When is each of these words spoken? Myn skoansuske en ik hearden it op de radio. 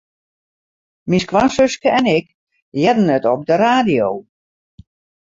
Myn 1.09 1.21
skoansuske 1.25 1.89
en 1.99 2.05
ik 2.17 2.27
hearden 2.77 3.11
it 3.17 3.25
op 3.33 3.41
de 3.49 3.55
radio. 3.67 4.07